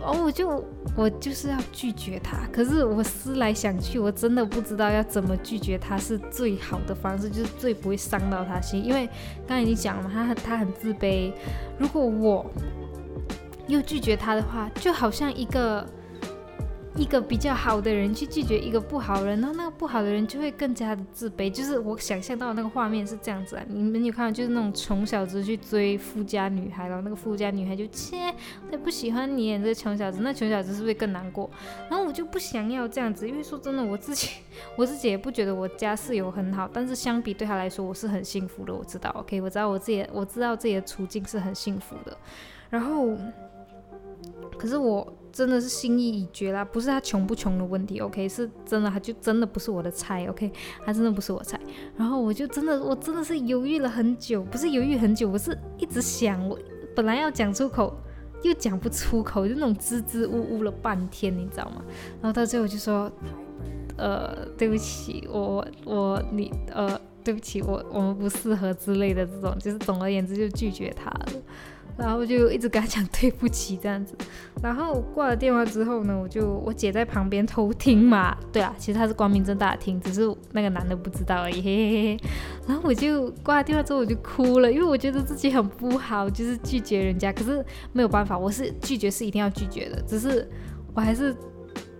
[0.07, 0.62] 哦，我就
[0.95, 8.85] 我就是要拒绝他，可是我思来想去，我真的不知道要怎么拒绝他是最好的方式，就是最不会伤到他心。
[8.85, 9.09] 因为
[9.47, 11.33] 刚才已经讲了嘛，他他很自卑，
[11.79, 12.45] 如果我
[13.67, 15.87] 又拒绝他的话，就好像一个。
[16.96, 21.50] 一个比较好的人去拒绝一个不好人，然后那个不好的人就会更加的自卑。
[21.50, 28.33] 就是我想象到那个画面是这样子啊，你们有看到就是那种穷小子去追富家女孩，然后那个富家女孩就切，
[28.70, 31.50] 他不喜欢你，这个穷小子，那穷小子是不是更难过？
[31.90, 34.28] 然后我就不想要这样子，因为说真的，我自己
[34.78, 38.72] 我自己也不觉得我家室友很好，但是相比对他来说，我是很幸福的。
[38.72, 42.16] 我知道，OK，我知道我自己我知道自己的处境是很幸福的。
[42.70, 43.16] 然后，
[44.57, 45.12] 可是我。
[45.35, 50.49] 真的是心意已决啦，不是他穷不穷的问题，OK，是真的，他就真的不是我的菜，OK，
[50.87, 51.59] 他真的不是我菜。
[51.97, 56.57] 然后我就真的，我真的是犹豫了很久，不是犹豫很久，我是一直想，我
[56.94, 57.92] 本来要讲出口，
[58.44, 61.83] 又讲不出口，就那种支支吾吾了半天，你知道吗？
[62.23, 63.11] 然后到最后就说，
[63.97, 71.27] 呃，对不起，我我你呃，对不起，我我们不适合之类的这种，就是总而言之就拒绝他了。
[71.96, 74.16] 然后就一直跟他讲对不起这样子，
[74.61, 81.62] 然后挂了电话之后呢，我就我姐在旁边偷听嘛，对啊，其实他是光明正大的听，只是那个男的不知道而已。
[81.62, 82.20] 嘿嘿嘿。
[82.66, 90.48] 然后我就挂了电话之后我就哭了，因为我觉得自己很不好，就是拒绝人家，可是没有办法，我是拒绝是一定要拒绝的，只是
[90.94, 91.33] 我还是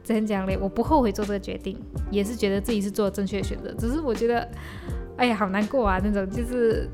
[0.03, 1.79] 怎样讲嘞，我不后悔做这个决定，
[2.11, 4.49] 也是觉得自己是做正确的选择，只是我觉得，
[5.17, 6.91] 哎呀，好难过啊，那种就是。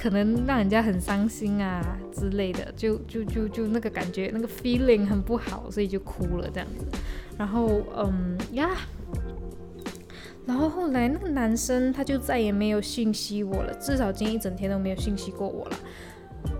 [0.00, 6.86] 可能让人家很伤心啊之类的，就就就就那个感觉，那个 feeling 很不好，所以就哭了这样子。
[7.36, 8.70] 然后嗯呀，
[10.46, 15.76] 然后后来那个男生他就再也没有信息我了，至少今天一整天都没有信息过我了。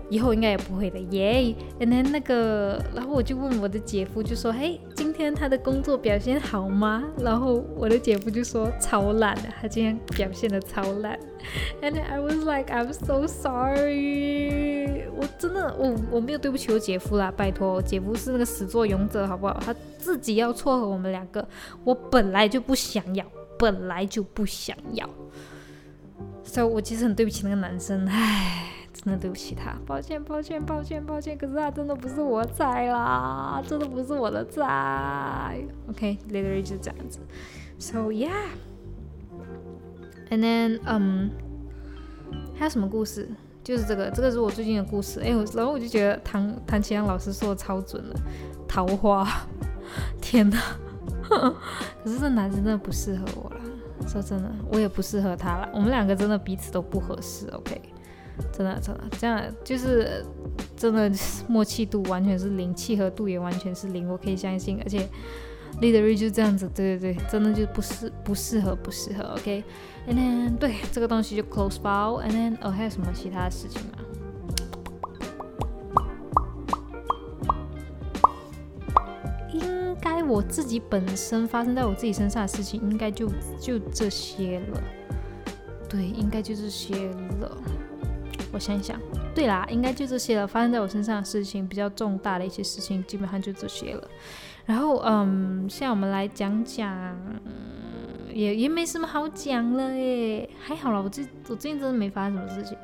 [0.09, 1.55] 以后应该也不会的耶。
[1.79, 11.19] And then 那个，然后我就问我的姐夫，就说：“嘿，今天他的工作表现好吗？”然后我的姐夫就说：“超烂的，他今天表现的超烂。”
[11.81, 15.05] And I was like, I'm so sorry。
[15.15, 19.59] 我真的，我我没有对不起我姐夫啦，拜托，姐夫是那个始作俑者，好不好？
[19.63, 21.47] 他自己要撮合我们两个，
[21.83, 23.25] 我本来就不想要，
[23.59, 25.07] 本来就不想要。
[26.43, 28.78] 所以，我其实很对不起那个男生，唉。
[29.01, 31.37] 真的对不起他，抱歉，抱歉，抱歉，抱歉。
[31.37, 35.57] 可是他真的不是我菜啦，真的不是我的菜。
[35.89, 37.19] OK，literally 就这样子。
[37.77, 38.39] So yeah，and
[40.39, 41.29] then um，
[42.57, 43.29] 还有什么故事？
[43.63, 45.21] 就是这个，这个是我最近的故事。
[45.21, 48.15] 哎，我然后我就觉得唐唐奇阳老师说的超准了，
[48.67, 49.25] 桃花，
[50.19, 50.59] 天哪！
[52.03, 53.61] 可是这男生真的不适合我了，
[54.07, 55.69] 说真的，我也不适合他了。
[55.73, 57.47] 我们两个真的彼此都不合适。
[57.51, 57.79] OK。
[58.51, 60.25] 真的，真的，这样就是
[60.75, 61.11] 真的
[61.47, 64.79] 默契度完全是零，契合度也完全是零，我可以相信。
[64.83, 65.07] 而且
[65.81, 69.23] leader 就这样子，对对对，真的就不适不适合，不适合。
[69.35, 73.97] OK，and then 对这个东西就 close file，and then 哦还有什么其他的事情吗？
[79.53, 84.81] 应该我自己本身发生在我自己身上的事情，应该就就这些了。
[85.87, 87.57] 对，应该就这些了。
[88.51, 88.99] 我想想，
[89.35, 90.47] 对啦，应该就这些了。
[90.47, 94.07] 发生在我身上的事情比较重大的一些事情，基本上就这些了。
[94.65, 97.15] 然后，嗯，现在我们来讲讲，
[98.33, 100.49] 也也没什么好讲了耶。
[100.59, 102.77] 还好了，我最我最近真的没发生什么事情。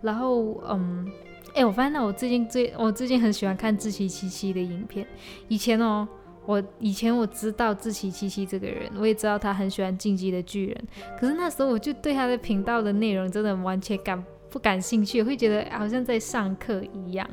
[0.00, 1.10] 然后，嗯，
[1.54, 5.06] 哎，我发现到我最近最我最近很喜欢看志崎七七的影片。
[5.48, 6.08] 以前哦，
[6.46, 10.88] 我以前我知道志崎七七这个人，我也知道他很喜欢进击的巨人。
[11.18, 14.22] 可是那时候我就对他的频道的内容真的完全感。
[14.50, 17.28] 不感兴趣，会觉得好像在上课一样。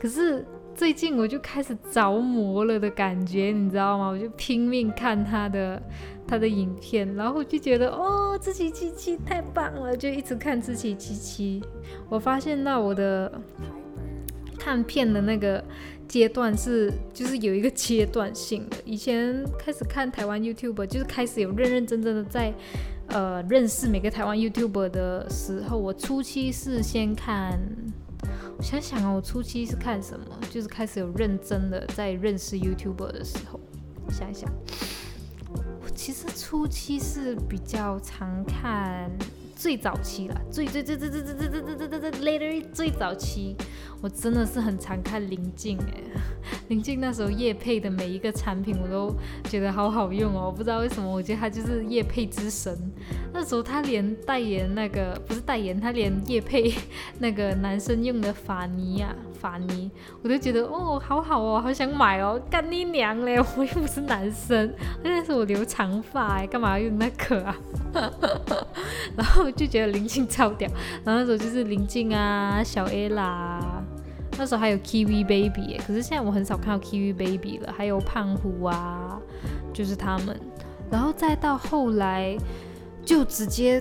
[0.00, 4.08] 可是最近我就开始着魔了的感觉，你知道吗？
[4.08, 5.80] 我就拼命看他的
[6.26, 11.62] 他的影片，然后就觉得哦，自己七七太棒了，就一直看自己七七。
[12.08, 13.40] 我发现到我的
[14.58, 15.64] 看片的那个
[16.08, 18.76] 阶段是，就是有一个阶段性的。
[18.84, 22.52] 以前开始看台湾 YouTube，就是开始有认认真真的在。
[23.08, 27.58] 呃，认识每个台湾 YouTuber 的时候，我初期是先看，
[28.58, 30.26] 我想想啊，我初期是看什么？
[30.50, 33.60] 就是开始有认真的在认识 YouTuber 的时候，
[34.10, 34.50] 想一想，
[35.54, 39.10] 我其实初期是比较常看
[39.56, 43.56] 最早期了，最最最最最最最最最最最 later 最早期。
[44.02, 46.04] 我真的是很常看林静诶，
[46.68, 52.78] 林静那时候叶配的每一个产品我都觉得好好用哦，不知道为什么，我觉得他就是叶配之神。
[53.32, 56.74] 那时候他连代言那个不是代言，他连叶配
[57.18, 59.16] 那个男生用的发泥啊
[59.46, 59.88] 发泥，
[60.22, 63.38] 我都觉得哦好好哦，好想买哦，干你娘嘞！
[63.56, 67.56] 我又不是男生，那是我留长发哎，干嘛用那个啊？
[69.16, 70.68] 然后就觉得林静超屌，
[71.04, 73.60] 然后那时候就是林静啊，小 A 啦。
[74.38, 77.72] 那时候还有 Kiwi Baby，可是现在我很少看到 Kiwi Baby 了。
[77.72, 79.18] 还有胖虎啊，
[79.72, 80.38] 就是他们。
[80.90, 82.36] 然后再到后来，
[83.04, 83.80] 就直接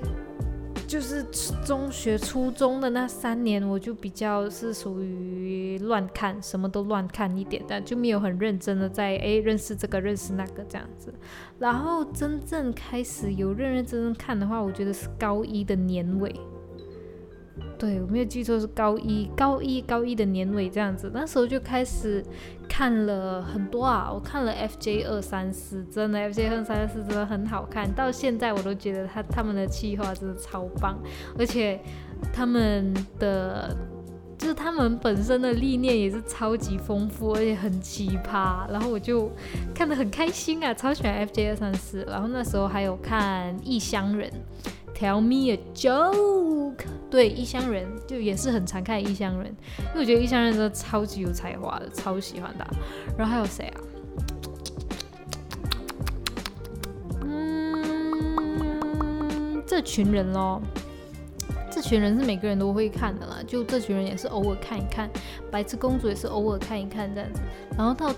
[0.88, 1.26] 就是
[1.66, 11.14] 中学、初中的那三年，我就比较是属于乱看，什么都乱看一点，的就没有很认真的在诶认识这个、认识那个这样子。
[11.60, 16.34] 然后真正开始有认认真真看的话，我觉得是高一的年尾。
[17.78, 22.24] 对，我没有记错是高一，高一高一的年尾这样子，那时候就开始
[22.70, 30.98] 看了很多啊，我看了 FJ 二三四，真的 FJ 二三四真的很好看，到现在我都觉得他他们的企划真的超棒，
[31.38, 31.80] 而且
[32.34, 33.76] 他们的
[34.38, 39.30] 就是他们本身的历练也是超级丰富，而且很奇葩，然后我就
[39.74, 44.32] 看得很开心啊，超喜欢 FJ 二三四，然后那时候还有看异乡人。
[44.98, 46.86] Tell me a joke。
[47.12, 52.66] 对，异乡人就也是很常看异乡人，因为我觉得异乡人真的超级有才华的，超喜欢他。
[53.18, 53.82] 然后还有谁啊？
[57.22, 57.94] 嗯，
[59.68, 60.62] 这群人咯，
[61.70, 63.38] 这群人是每个人都会看的啦。
[63.46, 65.10] 就这群人也是偶尔看一看，
[65.52, 67.42] 白痴公主也是偶尔看一看这样子。
[67.78, 68.14] 然后到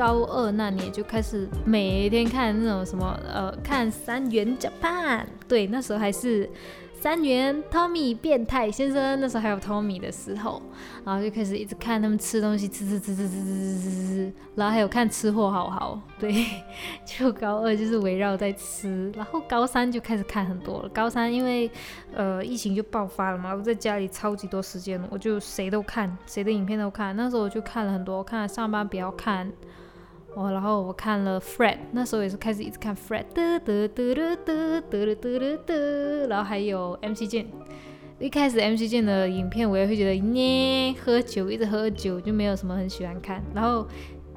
[0.00, 5.26] 高二那年就开始每天看那种什么呃，看三元 Japan。
[5.46, 6.48] 对，那时候还是
[6.98, 10.62] 三元 Tommy 变态先生，那时候还有 Tommy 的时候，
[11.04, 16.46] 然后就开始一直看他们吃东西，吃吃吃吃吃吃吃吃吃，然后还有看吃货好好，对，
[17.04, 20.88] 就高二就是围绕在吃，然后高三就开始看很多了。
[20.88, 21.70] 高三因为
[22.14, 27.14] 呃疫情就爆发了嘛，我在家里超级多时间，我就谁都看，谁的影片都看。
[27.14, 29.52] 那时候我就看了很多，看上班不要看。
[30.34, 37.46] 哦，然后我看了 Fred，那时候也是开始一直看 Fred，得得得得得得得得，然后还有 MC 剑，
[38.18, 43.86] 一开始 MC 剑的影片我也会觉得耶，喝酒一直喝酒就没有什么很喜欢看，然后。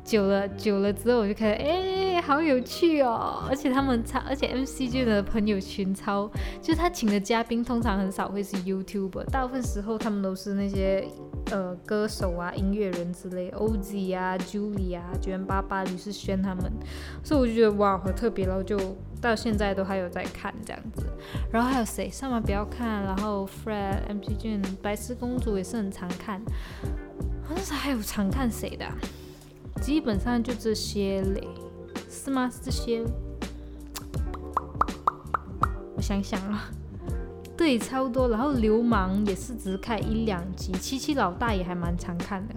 [0.03, 3.45] 久了久了之后，我就开始哎，好有趣哦！
[3.49, 6.29] 而且他们超，而且 M C G 的朋友群超，
[6.61, 11.07] 就是他请的嘉宾通常很少会是 YouTuber，大部分时候他们都是那些
[11.51, 16.71] 呃歌手啊、音乐人之类，O Z 啊、Julie 啊、九元八八、吕世轩他们，
[17.23, 18.77] 所以我就觉得哇，好特别，然后就
[19.21, 21.05] 到现在都还有在看这样子。
[21.49, 22.09] 然后还有谁？
[22.09, 26.41] 上班不要看，然后 Fred、M C G、白痴公主也是很常看，
[27.43, 28.85] 好像是还有常看谁的？
[29.83, 31.45] 基本上就这些嘞，
[32.09, 32.49] 是吗？
[32.49, 33.03] 是这些？
[35.93, 36.71] 我想想啊，
[37.57, 38.29] 对，差不多。
[38.29, 42.55] 然后流氓也是只看一两集，七七老大也还蛮常看的，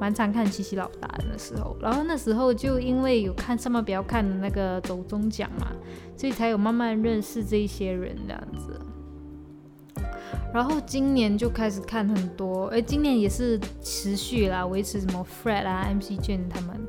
[0.00, 1.76] 蛮常看七七老大的那时候。
[1.80, 5.66] 然后那时候就因为有看上面不要看的那个走中奖嘛，
[6.16, 8.80] 所以才有慢慢认识这些人这样子。
[10.52, 16.80] 然后今年就开始看很多，哎，今年也是持续啦，维持什么 Fred 啊、MC j n 他们，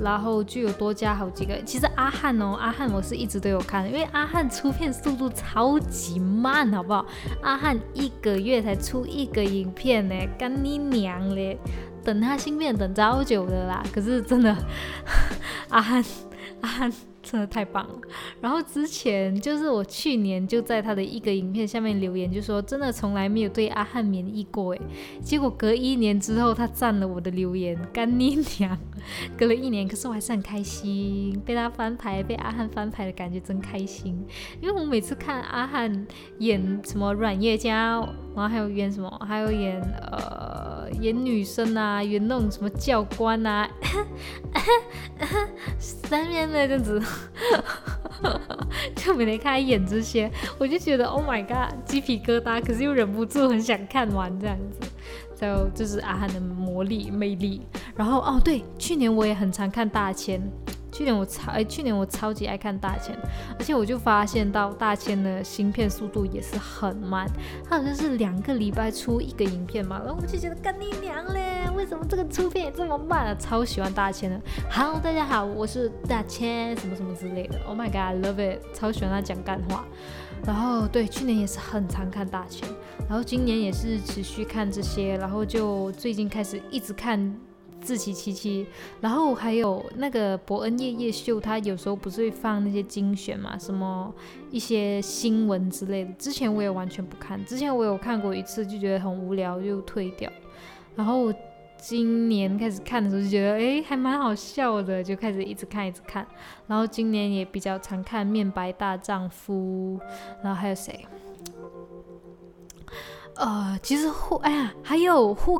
[0.00, 1.60] 然后就有多加好几个。
[1.64, 7.04] 其实阿汉哦，阿汉我是一直都有看，因为阿汉出片速度超级慢，好不好？
[7.42, 11.58] 阿汉一个月才出一个影片呢，干你娘嘞！
[12.04, 14.56] 等他新片等超久的啦，可是真的，
[15.68, 16.04] 阿汉，
[16.60, 16.92] 阿汉。
[17.30, 17.94] 真的太棒了！
[18.40, 24.80] 然后之前就是我去年就在他的一个影片下面留言，就说真的从来没有对阿汉免疫过诶。
[25.22, 28.76] 结果隔一年之后，他赞了我的留言，干你娘！
[29.36, 34.26] 隔了一年，可是我还是很开心，被他翻牌，被阿汉翻牌的感觉真开心。
[34.60, 36.06] 因为我每次看阿汉
[36.38, 38.00] 演什么软叶家，
[38.34, 40.67] 然后还有演什么，还有演呃
[41.00, 43.68] 演女生啊，演那种什么教官啊，
[45.78, 47.02] 三面的这样子。
[48.96, 54.88] 就每天看他演这些，我就觉得 Oh my God，鸡皮疙瘩，可是又忍不住很想看完这样子。
[55.40, 57.62] 就就是阿汉的魔力魅力。
[57.94, 60.40] 然后哦对，去年我也很常看大千。
[60.98, 63.16] 去年我超哎，去年我超级爱看大千，
[63.56, 67.24] 而且我就发现到大千的芯片速度也是很慢，
[67.64, 73.36] 它好像是两个礼拜出一个影片嘛，然后我就觉得干你娘嘞，为什么这个出片也这么慢啊？
[73.38, 74.40] 超喜欢大千的。
[74.68, 77.60] Hello，大家好，我是大千，什么什么之类的。
[77.64, 79.84] Oh my god，love it，超喜欢他讲干话。
[80.44, 82.68] 然后对，去年也是很常看大千，
[83.08, 87.32] 然后今年也是持续看这些，然后就最近开始一直看。
[87.88, 88.66] 自欺欺欺，
[89.00, 94.14] 然后还有那个伯恩夜夜秀，他有时候不是会放那些精选嘛，什么
[94.50, 96.12] 一些新闻之类的。
[96.18, 100.30] 之前我也完全不看，之前我有看过一次，就觉得很无聊，就退掉。
[100.96, 101.32] 然后
[101.78, 106.26] 今年开始看的时候，就觉得哎，还蛮好笑的，就开始一直看一直看。
[106.66, 109.98] 然后今年也比较常看《面白大丈夫》，
[110.44, 111.06] 然后还有谁？
[113.36, 115.58] 呃，其实护，哎呀，还有护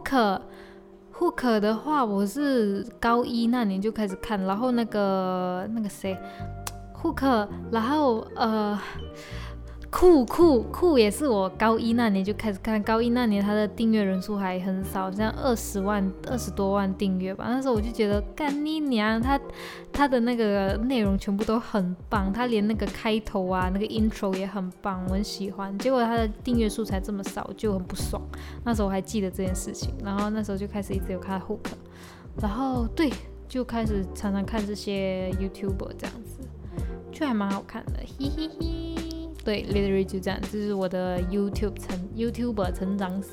[1.18, 6.16] 户口的话，我是高一那年就开始看，然后那个那个谁，
[6.92, 7.26] 户口，
[7.72, 8.78] 然后呃。
[9.90, 17.46] 酷酷酷也是我高一那年就开始看，高一那年他的订阅人数还很少，像二十万、二十多万订阅吧。
[17.48, 19.40] 那时候我就觉得干你娘，他
[19.90, 25.76] 他的那个内容全部都很棒，他连那个开头啊、那个 intro 也很棒，我很喜欢。
[25.78, 28.22] 结果他的订阅数才这么少，就很不爽。
[28.64, 31.58] 那时候我还记得这件事情，然后那时候就开始一直有看 hook，
[32.42, 33.10] 然后对，
[33.48, 36.46] 就开始常常看这些 YouTuber 这样子，
[37.10, 39.07] 就还蛮好看的，嘿嘿嘿。
[39.44, 43.28] 对，literally 就这样，这是我的 YouTube 成 YouTuber 成长史。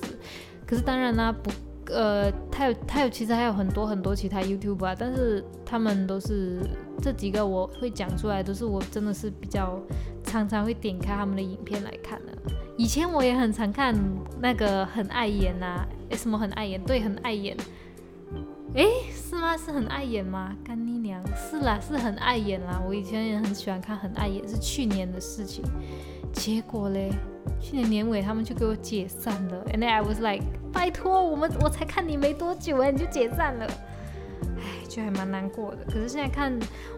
[0.65, 1.51] 可是当然啦，不，
[1.91, 6.61] 呃，他有他有，其实还有很多很多其他 YouTuber，但是他们都是
[7.01, 9.79] 这几个我会讲出来，都是我真的是比较
[10.23, 12.33] 常常会点开他们的影片来看的。
[12.77, 13.95] 以前我也很常看
[14.41, 17.55] 那个很爱演呐，什么很爱演，对，很爱演。
[18.75, 19.55] 诶，是吗？
[19.55, 20.53] 是很碍眼吗？
[20.65, 21.23] 干你娘！
[21.33, 22.81] 是啦，是很碍眼啦。
[22.85, 25.63] 我以前也很喜欢看，很碍眼，是去年的事情。
[26.33, 27.09] 结果嘞，
[27.61, 29.63] 去年年尾他们就给我解散了。
[29.71, 33.65] And I was like，拜托，我们我才看你没多久哎，你就解散了。
[34.57, 35.85] 唉，就还蛮难过的。
[35.85, 36.51] 可是现在看，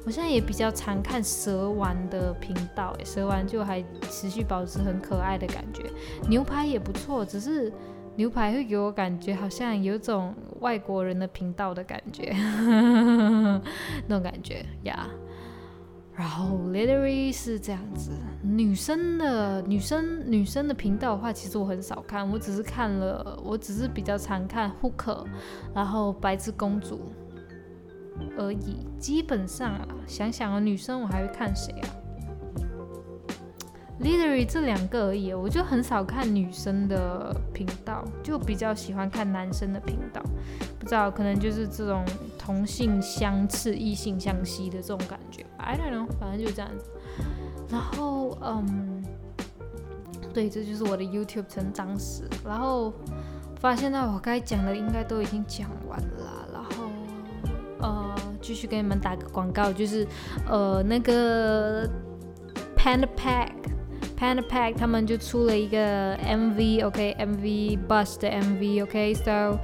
[0.04, 5.84] 我现在也比较常看蛇丸的频道，哎，蛇丸就还持续保持很可爱的感觉。
[6.28, 7.72] 牛排也不错，只是
[8.18, 12.34] 牛排会给我感觉好像有种外国人的频道的感觉，
[14.08, 15.08] 那种感觉呀。
[16.16, 18.12] 然后 literally 是这样子，
[18.42, 25.28] 女生的女生女生的频道的话，其实我很少看，我只是看了，我只是比较常看 Hook，
[25.76, 27.14] 然后白痴公主
[28.36, 28.78] 而已。
[28.98, 31.90] 基本上啊，想想啊，女生我还会看谁啊
[34.00, 40.22] ？literally 这两个而已，我就很少看女生的频道，就比较喜欢看男生的频道。
[40.78, 42.06] 不知道，可能就是这种
[42.38, 45.46] 同性相斥、异性相吸的这种感觉。
[45.58, 46.86] I don't know，反正就这样子。
[47.70, 49.04] 然后，嗯，
[50.34, 52.24] 对，这就是我的 YouTube 成长史。
[52.46, 52.94] 然后
[53.60, 56.48] 发现到我该讲的应该都已经讲完了。
[56.54, 56.92] 然后，
[57.80, 60.08] 呃，继续给你们打个广告，就是
[60.48, 61.86] 呃那个
[62.78, 63.52] Panda Pack。
[64.18, 69.60] Panda Pack 他们就出了一个 MV，OK，MV Bus 的 MV，OK，So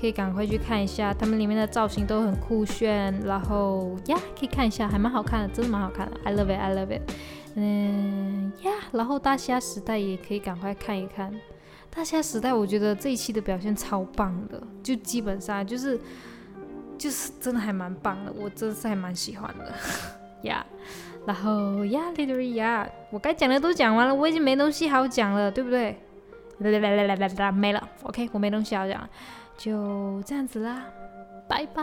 [0.00, 7.02] 可以赶快去看一下，他们里面的造型都很酷炫，然后呀，可以看一下，还蛮好看的，真的蛮好看的，I love it，I love it，
[7.56, 11.34] 嗯呀，然后大虾时代也可以赶快看一看，
[11.90, 15.98] 大虾时代我觉得这一期的表现超棒的，就基本上就是
[16.96, 19.74] 就是真的还蛮棒的，我真的是还蛮喜欢的，
[20.48, 20.64] 呀。
[21.26, 25.98] 然后呀，literally 呀，我该讲的都讲完了，我已经没东西好讲了，对不对？
[26.58, 29.10] 来来来来来来，没了，OK，我没东西好讲了，
[29.58, 30.84] 就这样子啦，
[31.48, 31.82] 拜拜。